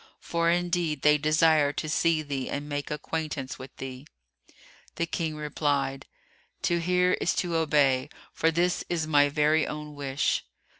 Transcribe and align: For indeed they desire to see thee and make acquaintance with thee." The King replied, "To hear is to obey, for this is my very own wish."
For 0.19 0.49
indeed 0.49 1.03
they 1.03 1.19
desire 1.19 1.71
to 1.73 1.87
see 1.87 2.23
thee 2.23 2.49
and 2.49 2.67
make 2.67 2.89
acquaintance 2.89 3.59
with 3.59 3.77
thee." 3.77 4.07
The 4.95 5.05
King 5.05 5.35
replied, 5.35 6.07
"To 6.63 6.79
hear 6.79 7.11
is 7.21 7.35
to 7.35 7.55
obey, 7.55 8.09
for 8.33 8.49
this 8.49 8.83
is 8.89 9.05
my 9.05 9.29
very 9.29 9.67
own 9.67 9.93
wish." 9.93 10.43